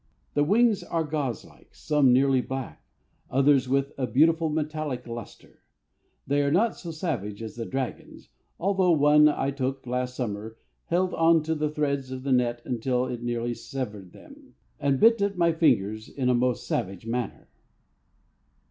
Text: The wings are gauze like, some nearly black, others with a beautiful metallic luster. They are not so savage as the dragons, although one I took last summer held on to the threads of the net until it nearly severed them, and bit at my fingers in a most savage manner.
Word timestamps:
The 0.33 0.43
wings 0.43 0.83
are 0.83 1.03
gauze 1.03 1.45
like, 1.45 1.75
some 1.75 2.11
nearly 2.11 2.41
black, 2.41 2.83
others 3.29 3.69
with 3.69 3.93
a 3.99 4.07
beautiful 4.07 4.49
metallic 4.49 5.05
luster. 5.05 5.61
They 6.25 6.41
are 6.41 6.49
not 6.49 6.75
so 6.75 6.89
savage 6.89 7.43
as 7.43 7.53
the 7.55 7.67
dragons, 7.67 8.27
although 8.59 8.93
one 8.93 9.27
I 9.29 9.51
took 9.51 9.85
last 9.85 10.15
summer 10.15 10.57
held 10.85 11.13
on 11.13 11.43
to 11.43 11.53
the 11.53 11.69
threads 11.69 12.09
of 12.09 12.23
the 12.23 12.31
net 12.31 12.63
until 12.65 13.05
it 13.05 13.21
nearly 13.21 13.53
severed 13.53 14.11
them, 14.11 14.55
and 14.79 14.99
bit 14.99 15.21
at 15.21 15.37
my 15.37 15.51
fingers 15.51 16.09
in 16.09 16.29
a 16.29 16.33
most 16.33 16.65
savage 16.65 17.05
manner. 17.05 17.47